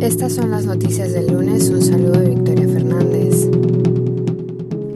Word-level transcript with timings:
Estas 0.00 0.34
son 0.34 0.50
las 0.50 0.66
noticias 0.66 1.12
del 1.12 1.26
lunes. 1.26 1.68
Un 1.68 1.82
saludo 1.82 2.20
de 2.20 2.30
Victoria 2.30 2.68
Fernández. 2.68 3.48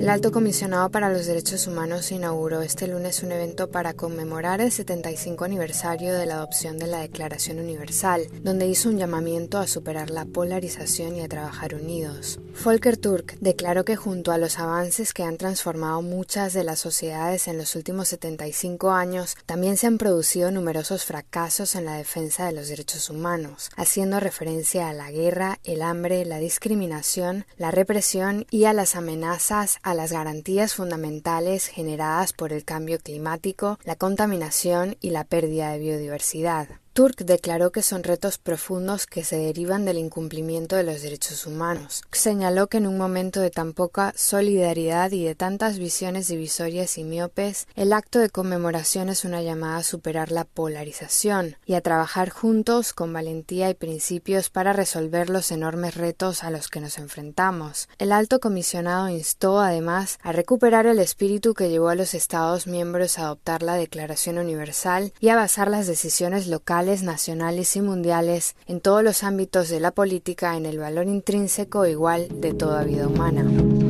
El 0.00 0.08
Alto 0.08 0.33
Comisionado 0.33 0.90
para 0.90 1.11
los 1.11 1.27
Derechos 1.27 1.67
Humanos 1.67 2.11
inauguró 2.11 2.62
este 2.62 2.87
lunes 2.87 3.23
un 3.23 3.33
evento 3.33 3.71
para 3.71 3.93
conmemorar 3.93 4.61
el 4.61 4.73
75 4.73 5.45
aniversario 5.45 6.15
de 6.15 6.27
la 6.27 6.35
adopción 6.35 6.79
de 6.79 6.87
la 6.87 7.01
Declaración 7.01 7.59
Universal, 7.59 8.27
donde 8.43 8.67
hizo 8.67 8.88
un 8.88 8.99
llamamiento 8.99 9.58
a 9.58 9.67
superar 9.67 10.10
la 10.10 10.24
polarización 10.24 11.17
y 11.17 11.21
a 11.21 11.29
trabajar 11.29 11.74
unidos. 11.74 12.40
Volker 12.62 12.96
Turk 12.96 13.38
declaró 13.40 13.85
que 13.85 13.96
junto 13.96 14.33
a 14.33 14.38
los 14.38 14.58
avances 14.58 15.14
que 15.14 15.22
han 15.22 15.38
transformado 15.38 16.02
muchas 16.02 16.52
de 16.52 16.62
las 16.62 16.78
sociedades 16.78 17.48
en 17.48 17.56
los 17.56 17.74
últimos 17.74 18.09
75 18.09 18.91
años, 18.91 19.37
también 19.46 19.77
se 19.77 19.87
han 19.87 19.96
producido 19.96 20.51
numerosos 20.51 21.05
fracasos 21.05 21.74
en 21.74 21.87
la 21.87 21.95
defensa 21.95 22.47
de 22.47 22.52
los 22.52 22.69
derechos 22.69 23.09
humanos, 23.09 23.70
haciendo 23.77 24.20
referencia 24.20 24.89
a 24.89 24.92
la 24.92 25.11
guerra, 25.11 25.59
el 25.65 25.80
hambre, 25.80 26.25
la 26.27 26.39
discriminación, 26.39 27.47
la 27.56 27.70
represión 27.70 28.47
y 28.51 28.64
a 28.64 28.73
las 28.73 28.95
amenazas 28.95 29.78
a 29.83 29.95
las 29.95 30.12
garantías 30.12 30.75
fundamentales 30.75 31.67
generadas 31.67 32.33
por 32.33 32.53
el 32.53 32.64
cambio 32.64 32.98
climático, 32.98 33.78
la 33.84 33.97
contaminación 33.97 34.97
y 35.01 35.11
la 35.11 35.25
pérdida 35.25 35.73
de 35.73 35.78
biodiversidad. 35.78 36.69
Turk 36.93 37.19
declaró 37.19 37.71
que 37.71 37.83
son 37.83 38.03
retos 38.03 38.39
profundos 38.39 39.07
que 39.07 39.23
se 39.23 39.37
derivan 39.37 39.85
del 39.85 39.97
incumplimiento 39.97 40.75
de 40.75 40.83
los 40.83 41.03
derechos 41.03 41.47
humanos. 41.47 42.03
Señaló 42.11 42.67
que 42.67 42.79
en 42.79 42.89
un 42.89 42.98
momento 42.98 43.41
de 43.41 43.51
tan 43.51 43.75
poca 43.75 44.12
solidaridad 44.17 45.12
y 45.12 45.25
de 45.25 45.37
tantas 45.37 45.79
visiones 45.79 46.27
divisorias 46.27 46.98
y 46.98 47.05
miopes, 47.05 47.69
el 47.77 47.93
acto 47.93 48.19
de 48.19 48.29
conmemoración 48.29 49.09
es 49.09 49.25
una 49.25 49.41
llamada 49.41 49.77
a 49.77 49.83
superar 49.84 50.33
la 50.33 50.43
polarización 50.43 51.57
y 51.65 51.75
a 51.75 51.81
trabajar 51.81 52.31
juntos 52.31 52.93
con 52.93 53.12
valentía 53.12 53.70
y 53.70 53.75
principios 53.75 54.51
para 54.51 54.73
resolver 54.73 55.31
los 55.31 55.53
enormes 55.53 55.95
retos 55.95 56.43
a 56.43 56.51
los 56.51 56.67
que 56.67 56.81
nos 56.81 56.98
enfrentamos. 56.98 57.89
El 57.98 58.11
alto 58.11 58.41
comisionado 58.41 59.09
instó 59.09 59.61
además 59.61 60.19
a 60.23 60.33
recuperar 60.33 60.86
el 60.86 60.98
espíritu 60.98 61.55
que 61.55 61.70
llevó 61.70 61.89
a 61.89 61.95
los 61.95 62.14
Estados 62.14 62.67
miembros 62.67 63.17
a 63.19 63.27
adoptar 63.27 63.62
la 63.62 63.77
Declaración 63.77 64.39
Universal 64.39 65.12
y 65.20 65.29
a 65.29 65.36
basar 65.36 65.70
las 65.70 65.86
decisiones 65.86 66.48
locales 66.48 66.80
nacionales 67.03 67.77
y 67.77 67.83
mundiales 67.83 68.56
en 68.67 68.81
todos 68.81 69.03
los 69.03 69.23
ámbitos 69.23 69.69
de 69.69 69.81
la 69.81 69.91
política 69.91 70.56
en 70.56 70.67
el 70.67 70.78
valor 70.78 71.06
intrínseco 71.06 71.86
igual 71.86 72.28
de 72.41 72.55
toda 72.55 72.84
vida 72.84 73.06
humana. 73.06 73.89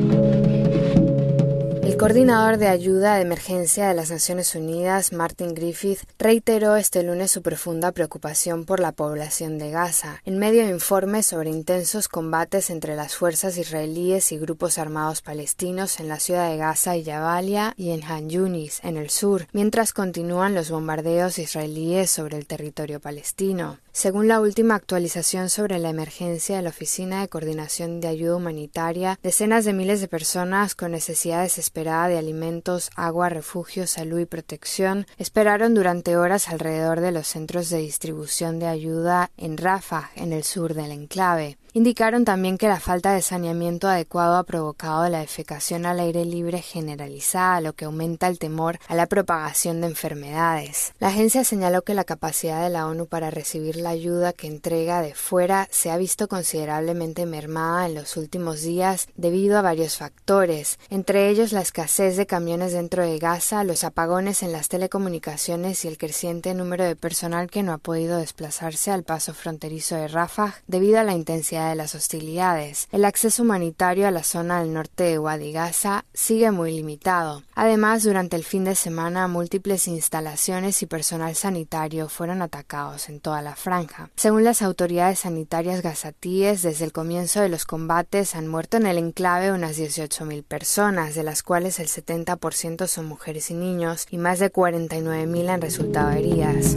Coordinador 2.01 2.57
de 2.57 2.67
ayuda 2.67 3.17
de 3.17 3.21
emergencia 3.21 3.87
de 3.87 3.93
las 3.93 4.11
Naciones 4.11 4.55
Unidas, 4.55 5.13
Martin 5.13 5.53
Griffith, 5.53 5.99
reiteró 6.19 6.77
este 6.77 7.03
lunes 7.03 7.31
su 7.31 7.43
profunda 7.43 7.93
preocupación 7.93 8.65
por 8.65 8.81
la 8.81 8.93
población 8.93 9.59
de 9.59 9.71
Gaza, 9.71 10.23
en 10.25 10.39
medio 10.39 10.65
de 10.65 10.71
informes 10.71 11.27
sobre 11.27 11.51
intensos 11.51 12.09
combates 12.09 12.71
entre 12.71 12.97
las 12.97 13.17
fuerzas 13.17 13.59
israelíes 13.59 14.33
y 14.33 14.39
grupos 14.39 14.79
armados 14.79 15.21
palestinos 15.21 16.01
en 16.01 16.09
la 16.09 16.19
ciudad 16.21 16.49
de 16.49 16.57
Gaza 16.57 16.97
y 16.97 17.05
Jabalia 17.05 17.75
y 17.77 17.91
en 17.91 18.03
Han 18.03 18.31
Yunis, 18.31 18.81
en 18.83 18.97
el 18.97 19.11
sur, 19.11 19.47
mientras 19.53 19.93
continúan 19.93 20.55
los 20.55 20.71
bombardeos 20.71 21.39
israelíes 21.39 22.11
sobre 22.11 22.39
el 22.39 22.47
territorio 22.47 23.01
palestino. 23.01 23.77
Según 23.93 24.29
la 24.29 24.41
última 24.41 24.77
actualización 24.77 25.51
sobre 25.51 25.79
la 25.81 25.91
emergencia 25.91 26.57
de 26.57 26.63
la 26.63 26.71
Oficina 26.71 27.21
de 27.21 27.29
Coordinación 27.29 28.01
de 28.01 28.09
Ayuda 28.09 28.37
Humanitaria, 28.37 29.19
decenas 29.23 29.65
de 29.65 29.73
miles 29.73 30.01
de 30.01 30.09
personas 30.09 30.77
con 30.77 30.93
necesidades 30.93 31.59
de 31.91 32.19
alimentos, 32.19 32.91
agua, 32.95 33.29
refugio, 33.29 33.87
salud 33.87 34.21
y 34.21 34.25
protección 34.25 35.07
esperaron 35.19 35.75
durante 35.75 36.17
horas 36.17 36.49
alrededor 36.49 37.01
de 37.01 37.11
los 37.11 37.27
centros 37.27 37.69
de 37.69 37.79
distribución 37.79 38.61
de 38.61 38.69
ayuda 38.69 39.33
en 39.37 39.57
Rafah, 39.57 40.11
en 40.15 40.33
el 40.33 40.45
sur 40.45 40.75
del 40.75 40.93
enclave. 40.93 41.59
Indicaron 41.73 42.25
también 42.25 42.59
que 42.59 42.67
la 42.67 42.81
falta 42.81 43.13
de 43.13 43.23
saneamiento 43.23 43.87
adecuado 43.87 44.37
ha 44.37 44.43
provocado 44.43 45.09
la 45.09 45.21
defecación 45.21 45.87
al 45.87 46.01
aire 46.01 46.25
libre 46.25 46.63
generalizada, 46.63 47.61
lo 47.61 47.75
que 47.75 47.85
aumenta 47.85 48.27
el 48.27 48.41
temor 48.41 48.81
a 48.89 48.97
la 48.97 49.07
propagación 49.07 49.81
de 49.81 49.87
enfermedades. 49.87 50.93
La 50.99 51.09
agencia 51.09 51.45
señaló 51.45 51.83
que 51.83 51.95
la 51.95 52.03
capacidad 52.03 52.65
de 52.65 52.71
la 52.71 52.89
ONU 52.89 53.07
para 53.07 53.31
recibir 53.31 53.77
la 53.77 53.91
ayuda 53.91 54.33
que 54.33 54.49
entrega 54.49 55.01
de 55.01 55.15
fuera 55.15 55.69
se 55.71 55.93
ha 55.93 55.97
visto 55.97 56.27
considerablemente 56.27 57.25
mermada 57.25 57.87
en 57.87 57.95
los 57.95 58.17
últimos 58.17 58.63
días 58.63 59.07
debido 59.15 59.57
a 59.57 59.63
varios 59.63 59.97
factores, 59.97 60.81
entre 60.89 61.29
ellos 61.29 61.53
la 61.53 61.61
escasez 61.61 62.17
de 62.17 62.27
camiones 62.27 62.73
dentro 62.73 63.05
de 63.05 63.21
Gaza, 63.21 63.63
los 63.63 63.85
apagones 63.85 64.43
en 64.43 64.51
las 64.51 64.69
telecomunicaciones 64.69 65.85
y 65.85 65.89
el 65.89 65.99
creciente 65.99 66.53
número 66.53 66.83
de 66.83 66.97
personal 66.97 67.49
que 67.49 67.63
no 67.63 67.73
ha 67.73 67.79
podido 67.79 68.19
desplazarse 68.19 68.91
al 68.91 69.05
paso 69.05 69.35
fronterizo 69.35 69.95
de 69.95 70.09
Rafah 70.09 70.57
debido 70.67 70.99
a 70.99 71.05
la 71.05 71.15
intensidad 71.15 71.60
de 71.69 71.75
las 71.75 71.95
hostilidades. 71.95 72.89
El 72.91 73.05
acceso 73.05 73.43
humanitario 73.43 74.09
a 74.09 74.11
la 74.11 74.25
zona 74.25 74.61
del 74.61 74.73
norte 74.73 75.05
de 75.05 75.19
Wadi 75.19 75.53
Gaza 75.53 76.05
sigue 76.15 76.51
muy 76.51 76.73
limitado. 76.73 77.43
Además, 77.55 78.03
durante 78.03 78.37
el 78.37 78.45
fin 78.45 78.65
de 78.65 78.75
semana, 78.75 79.29
múltiples 79.29 79.87
instalaciones 79.87 80.83
y 80.83 80.87
personal 80.87 81.35
sanitario 81.35 82.09
fueron 82.09 82.43
atacados 82.43 83.09
en 83.09 83.21
toda 83.21 83.43
la 83.43 83.57
franja. 83.57 84.11
Según 84.17 84.45
las 84.45 84.63
autoridades 84.63 85.21
sanitarias 85.21 85.83
gazatíes, 85.83 86.63
desde 86.63 86.85
el 86.85 86.93
comienzo 86.93 87.41
de 87.41 87.49
los 87.49 87.65
combates 87.65 88.35
han 88.35 88.49
muerto 88.49 88.77
en 88.77 88.87
el 88.87 88.99
enclave 88.99 89.53
unas 89.53 89.79
18.000 89.79 90.43
personas, 90.43 91.15
de 91.15 91.23
las 91.23 91.43
cuales 91.43 91.79
el 91.79 91.89
70% 91.89 92.87
son 92.87 93.07
mujeres 93.07 93.51
y 93.51 93.55
niños, 93.55 94.07
y 94.11 94.19
más 94.19 94.39
de 94.39 94.53
49.000 94.53 95.49
han 95.49 95.61
resultado 95.61 96.11
heridas. 96.11 96.77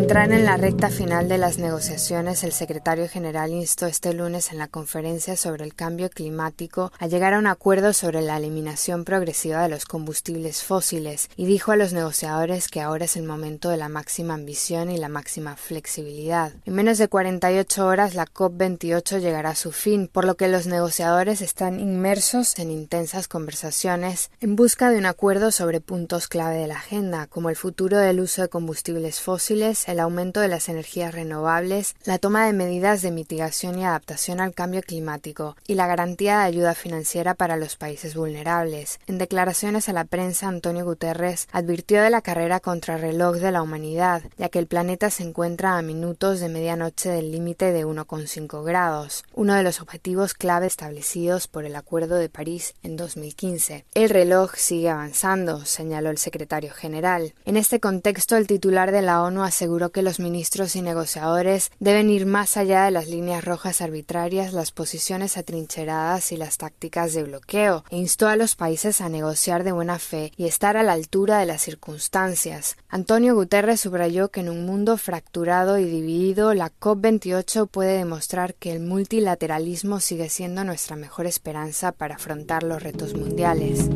Entrar 0.00 0.32
en 0.32 0.46
la 0.46 0.56
recta 0.56 0.88
final 0.88 1.28
de 1.28 1.36
las 1.36 1.58
negociaciones, 1.58 2.42
el 2.42 2.52
secretario 2.52 3.06
general 3.06 3.52
instó 3.52 3.84
este 3.84 4.14
lunes 4.14 4.50
en 4.50 4.56
la 4.56 4.66
conferencia 4.66 5.36
sobre 5.36 5.62
el 5.62 5.74
cambio 5.74 6.08
climático 6.08 6.90
a 6.98 7.06
llegar 7.06 7.34
a 7.34 7.38
un 7.38 7.46
acuerdo 7.46 7.92
sobre 7.92 8.22
la 8.22 8.38
eliminación 8.38 9.04
progresiva 9.04 9.62
de 9.62 9.68
los 9.68 9.84
combustibles 9.84 10.62
fósiles 10.62 11.28
y 11.36 11.44
dijo 11.44 11.70
a 11.70 11.76
los 11.76 11.92
negociadores 11.92 12.68
que 12.68 12.80
ahora 12.80 13.04
es 13.04 13.16
el 13.16 13.24
momento 13.24 13.68
de 13.68 13.76
la 13.76 13.90
máxima 13.90 14.32
ambición 14.32 14.90
y 14.90 14.96
la 14.96 15.10
máxima 15.10 15.54
flexibilidad. 15.56 16.54
En 16.64 16.74
menos 16.74 16.96
de 16.96 17.08
48 17.08 17.86
horas 17.86 18.14
la 18.14 18.24
COP28 18.24 19.20
llegará 19.20 19.50
a 19.50 19.54
su 19.54 19.70
fin, 19.70 20.08
por 20.08 20.24
lo 20.24 20.34
que 20.34 20.48
los 20.48 20.66
negociadores 20.66 21.42
están 21.42 21.78
inmersos 21.78 22.58
en 22.58 22.70
intensas 22.70 23.28
conversaciones 23.28 24.30
en 24.40 24.56
busca 24.56 24.88
de 24.88 24.96
un 24.96 25.04
acuerdo 25.04 25.52
sobre 25.52 25.82
puntos 25.82 26.26
clave 26.26 26.56
de 26.56 26.68
la 26.68 26.76
agenda, 26.76 27.26
como 27.26 27.50
el 27.50 27.56
futuro 27.56 27.98
del 27.98 28.20
uso 28.20 28.40
de 28.40 28.48
combustibles 28.48 29.20
fósiles, 29.20 29.89
el 29.90 30.00
aumento 30.00 30.40
de 30.40 30.48
las 30.48 30.68
energías 30.68 31.14
renovables, 31.14 31.94
la 32.04 32.18
toma 32.18 32.46
de 32.46 32.52
medidas 32.52 33.02
de 33.02 33.10
mitigación 33.10 33.78
y 33.78 33.84
adaptación 33.84 34.40
al 34.40 34.54
cambio 34.54 34.82
climático 34.82 35.56
y 35.66 35.74
la 35.74 35.86
garantía 35.86 36.38
de 36.38 36.44
ayuda 36.44 36.74
financiera 36.74 37.34
para 37.34 37.56
los 37.56 37.76
países 37.76 38.14
vulnerables. 38.14 39.00
En 39.06 39.18
declaraciones 39.18 39.88
a 39.88 39.92
la 39.92 40.04
prensa, 40.04 40.48
Antonio 40.48 40.84
Guterres 40.84 41.48
advirtió 41.52 42.02
de 42.02 42.10
la 42.10 42.22
carrera 42.22 42.60
contrarreloj 42.60 43.36
de 43.36 43.52
la 43.52 43.62
humanidad, 43.62 44.22
ya 44.38 44.48
que 44.48 44.58
el 44.58 44.66
planeta 44.66 45.10
se 45.10 45.22
encuentra 45.22 45.76
a 45.76 45.82
minutos 45.82 46.40
de 46.40 46.48
medianoche 46.48 47.08
del 47.08 47.32
límite 47.32 47.72
de 47.72 47.86
1,5 47.86 48.64
grados, 48.64 49.24
uno 49.34 49.54
de 49.54 49.62
los 49.62 49.80
objetivos 49.80 50.34
clave 50.34 50.66
establecidos 50.66 51.48
por 51.48 51.64
el 51.64 51.76
Acuerdo 51.76 52.16
de 52.16 52.28
París 52.28 52.74
en 52.82 52.96
2015. 52.96 53.84
El 53.94 54.10
reloj 54.10 54.54
sigue 54.54 54.90
avanzando, 54.90 55.64
señaló 55.64 56.10
el 56.10 56.18
secretario 56.18 56.72
general. 56.72 57.34
En 57.44 57.56
este 57.56 57.80
contexto, 57.80 58.36
el 58.36 58.46
titular 58.46 58.92
de 58.92 59.02
la 59.02 59.22
ONU 59.22 59.42
aseguró 59.42 59.69
aseguró 59.70 59.92
que 59.92 60.02
los 60.02 60.18
ministros 60.18 60.74
y 60.74 60.82
negociadores 60.82 61.70
deben 61.78 62.10
ir 62.10 62.26
más 62.26 62.56
allá 62.56 62.86
de 62.86 62.90
las 62.90 63.06
líneas 63.06 63.44
rojas 63.44 63.80
arbitrarias, 63.80 64.52
las 64.52 64.72
posiciones 64.72 65.36
atrincheradas 65.36 66.32
y 66.32 66.36
las 66.36 66.58
tácticas 66.58 67.12
de 67.12 67.22
bloqueo, 67.22 67.84
e 67.88 67.96
instó 67.96 68.26
a 68.26 68.34
los 68.34 68.56
países 68.56 69.00
a 69.00 69.08
negociar 69.08 69.62
de 69.62 69.70
buena 69.70 70.00
fe 70.00 70.32
y 70.36 70.46
estar 70.46 70.76
a 70.76 70.82
la 70.82 70.94
altura 70.94 71.38
de 71.38 71.46
las 71.46 71.62
circunstancias. 71.62 72.76
Antonio 72.88 73.36
Guterres 73.36 73.80
subrayó 73.80 74.30
que 74.32 74.40
en 74.40 74.48
un 74.48 74.66
mundo 74.66 74.96
fracturado 74.96 75.78
y 75.78 75.84
dividido, 75.84 76.52
la 76.52 76.72
COP28 76.72 77.68
puede 77.68 77.96
demostrar 77.96 78.54
que 78.54 78.72
el 78.72 78.80
multilateralismo 78.80 80.00
sigue 80.00 80.30
siendo 80.30 80.64
nuestra 80.64 80.96
mejor 80.96 81.26
esperanza 81.26 81.92
para 81.92 82.16
afrontar 82.16 82.64
los 82.64 82.82
retos 82.82 83.14
mundiales. 83.14 83.88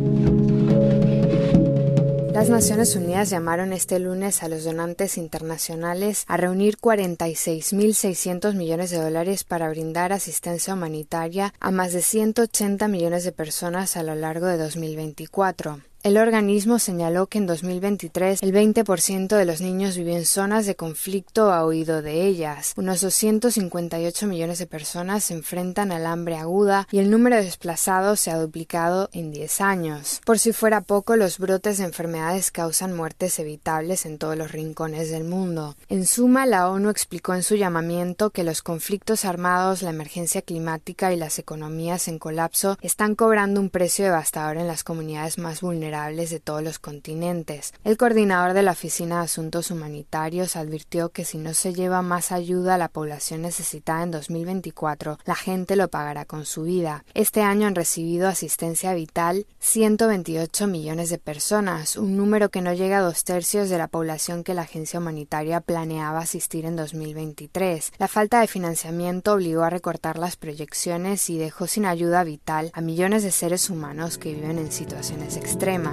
Las 2.34 2.50
Naciones 2.50 2.96
Unidas 2.96 3.30
llamaron 3.30 3.72
este 3.72 4.00
lunes 4.00 4.42
a 4.42 4.48
los 4.48 4.64
donantes 4.64 5.18
internacionales 5.18 6.24
a 6.26 6.36
reunir 6.36 6.78
46.600 6.78 8.54
millones 8.54 8.90
de 8.90 9.00
dólares 9.00 9.44
para 9.44 9.68
brindar 9.68 10.12
asistencia 10.12 10.74
humanitaria 10.74 11.54
a 11.60 11.70
más 11.70 11.92
de 11.92 12.02
180 12.02 12.88
millones 12.88 13.22
de 13.22 13.30
personas 13.30 13.96
a 13.96 14.02
lo 14.02 14.16
largo 14.16 14.46
de 14.46 14.58
2024. 14.58 15.78
El 16.04 16.18
organismo 16.18 16.78
señaló 16.78 17.28
que 17.28 17.38
en 17.38 17.46
2023 17.46 18.42
el 18.42 18.52
20% 18.52 19.38
de 19.38 19.44
los 19.46 19.62
niños 19.62 19.96
viven 19.96 20.18
en 20.18 20.26
zonas 20.26 20.66
de 20.66 20.76
conflicto 20.76 21.50
ha 21.50 21.64
oído 21.64 22.02
de 22.02 22.26
ellas. 22.26 22.74
Unos 22.76 23.00
258 23.00 24.26
millones 24.26 24.58
de 24.58 24.66
personas 24.66 25.24
se 25.24 25.32
enfrentan 25.32 25.92
al 25.92 26.04
hambre 26.04 26.36
aguda 26.36 26.86
y 26.90 26.98
el 26.98 27.10
número 27.10 27.36
de 27.36 27.44
desplazados 27.44 28.20
se 28.20 28.30
ha 28.30 28.38
duplicado 28.38 29.08
en 29.14 29.30
10 29.30 29.62
años. 29.62 30.20
Por 30.26 30.38
si 30.38 30.52
fuera 30.52 30.82
poco, 30.82 31.16
los 31.16 31.38
brotes 31.38 31.78
de 31.78 31.84
enfermedades 31.84 32.50
causan 32.50 32.94
muertes 32.94 33.38
evitables 33.38 34.04
en 34.04 34.18
todos 34.18 34.36
los 34.36 34.52
rincones 34.52 35.08
del 35.08 35.24
mundo. 35.24 35.74
En 35.88 36.04
suma, 36.04 36.44
la 36.44 36.68
ONU 36.68 36.90
explicó 36.90 37.32
en 37.32 37.42
su 37.42 37.56
llamamiento 37.56 38.28
que 38.28 38.44
los 38.44 38.60
conflictos 38.60 39.24
armados, 39.24 39.80
la 39.80 39.88
emergencia 39.88 40.42
climática 40.42 41.14
y 41.14 41.16
las 41.16 41.38
economías 41.38 42.08
en 42.08 42.18
colapso 42.18 42.76
están 42.82 43.14
cobrando 43.14 43.58
un 43.58 43.70
precio 43.70 44.04
devastador 44.04 44.58
en 44.58 44.66
las 44.66 44.84
comunidades 44.84 45.38
más 45.38 45.62
vulnerables 45.62 45.93
de 45.94 46.40
todos 46.40 46.60
los 46.60 46.80
continentes. 46.80 47.72
El 47.84 47.96
coordinador 47.96 48.52
de 48.52 48.62
la 48.62 48.72
Oficina 48.72 49.18
de 49.18 49.26
Asuntos 49.26 49.70
Humanitarios 49.70 50.56
advirtió 50.56 51.10
que 51.10 51.24
si 51.24 51.38
no 51.38 51.54
se 51.54 51.72
lleva 51.72 52.02
más 52.02 52.32
ayuda 52.32 52.74
a 52.74 52.78
la 52.78 52.88
población 52.88 53.42
necesitada 53.42 54.02
en 54.02 54.10
2024, 54.10 55.20
la 55.24 55.36
gente 55.36 55.76
lo 55.76 55.86
pagará 55.86 56.24
con 56.24 56.46
su 56.46 56.64
vida. 56.64 57.04
Este 57.14 57.42
año 57.42 57.68
han 57.68 57.76
recibido 57.76 58.26
asistencia 58.26 58.92
vital 58.92 59.46
128 59.60 60.66
millones 60.66 61.10
de 61.10 61.18
personas, 61.18 61.96
un 61.96 62.16
número 62.16 62.48
que 62.48 62.60
no 62.60 62.72
llega 62.72 62.98
a 62.98 63.02
dos 63.02 63.22
tercios 63.22 63.68
de 63.68 63.78
la 63.78 63.86
población 63.86 64.42
que 64.42 64.54
la 64.54 64.62
agencia 64.62 64.98
humanitaria 64.98 65.60
planeaba 65.60 66.18
asistir 66.18 66.64
en 66.64 66.74
2023. 66.74 67.92
La 67.98 68.08
falta 68.08 68.40
de 68.40 68.48
financiamiento 68.48 69.34
obligó 69.34 69.62
a 69.62 69.70
recortar 69.70 70.18
las 70.18 70.34
proyecciones 70.34 71.30
y 71.30 71.38
dejó 71.38 71.68
sin 71.68 71.86
ayuda 71.86 72.24
vital 72.24 72.72
a 72.74 72.80
millones 72.80 73.22
de 73.22 73.30
seres 73.30 73.70
humanos 73.70 74.18
que 74.18 74.34
viven 74.34 74.58
en 74.58 74.72
situaciones 74.72 75.36
extremas. 75.36 75.83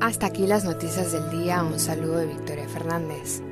Hasta 0.00 0.26
aquí 0.26 0.46
las 0.46 0.64
noticias 0.64 1.12
del 1.12 1.30
día. 1.30 1.62
Un 1.62 1.78
saludo 1.78 2.18
de 2.18 2.26
Victoria 2.26 2.68
Fernández. 2.68 3.42